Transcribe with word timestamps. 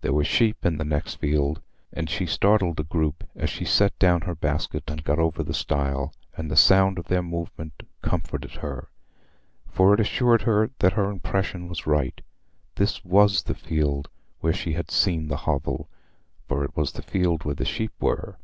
There 0.00 0.14
were 0.14 0.24
sheep 0.24 0.64
in 0.64 0.78
the 0.78 0.82
next 0.86 1.16
field, 1.16 1.60
and 1.92 2.08
she 2.08 2.24
startled 2.24 2.80
a 2.80 2.84
group 2.84 3.22
as 3.36 3.50
she 3.50 3.66
set 3.66 3.98
down 3.98 4.22
her 4.22 4.34
basket 4.34 4.84
and 4.88 5.04
got 5.04 5.18
over 5.18 5.42
the 5.42 5.52
stile; 5.52 6.14
and 6.38 6.50
the 6.50 6.56
sound 6.56 6.98
of 6.98 7.08
their 7.08 7.20
movement 7.22 7.82
comforted 8.00 8.52
her, 8.62 8.88
for 9.66 9.92
it 9.92 10.00
assured 10.00 10.40
her 10.40 10.70
that 10.78 10.94
her 10.94 11.10
impression 11.10 11.68
was 11.68 11.86
right—this 11.86 13.04
was 13.04 13.42
the 13.42 13.54
field 13.54 14.08
where 14.40 14.54
she 14.54 14.72
had 14.72 14.90
seen 14.90 15.28
the 15.28 15.36
hovel, 15.36 15.90
for 16.46 16.64
it 16.64 16.74
was 16.74 16.92
the 16.92 17.02
field 17.02 17.44
where 17.44 17.54
the 17.56 17.66
sheep 17.66 17.92
were. 18.00 18.38